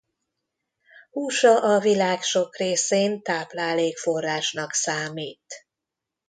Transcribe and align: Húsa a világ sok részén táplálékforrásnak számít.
Húsa 1.11 1.61
a 1.75 1.79
világ 1.79 2.21
sok 2.21 2.57
részén 2.57 3.21
táplálékforrásnak 3.21 4.73
számít. 4.73 5.65